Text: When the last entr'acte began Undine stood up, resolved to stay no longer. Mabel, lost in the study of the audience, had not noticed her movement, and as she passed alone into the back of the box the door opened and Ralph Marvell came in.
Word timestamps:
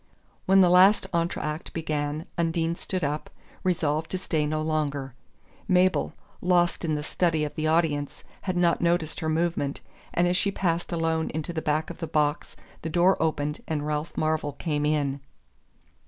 When 0.47 0.61
the 0.61 0.69
last 0.71 1.05
entr'acte 1.13 1.71
began 1.73 2.25
Undine 2.35 2.73
stood 2.73 3.03
up, 3.03 3.29
resolved 3.63 4.09
to 4.09 4.17
stay 4.17 4.47
no 4.47 4.59
longer. 4.63 5.13
Mabel, 5.67 6.15
lost 6.41 6.83
in 6.83 6.95
the 6.95 7.03
study 7.03 7.43
of 7.43 7.53
the 7.53 7.67
audience, 7.67 8.23
had 8.41 8.57
not 8.57 8.81
noticed 8.81 9.19
her 9.19 9.29
movement, 9.29 9.79
and 10.11 10.27
as 10.27 10.35
she 10.35 10.49
passed 10.51 10.91
alone 10.91 11.29
into 11.35 11.53
the 11.53 11.61
back 11.61 11.91
of 11.91 11.99
the 11.99 12.07
box 12.07 12.55
the 12.81 12.89
door 12.89 13.15
opened 13.21 13.61
and 13.67 13.85
Ralph 13.85 14.17
Marvell 14.17 14.53
came 14.53 14.87
in. 14.87 15.19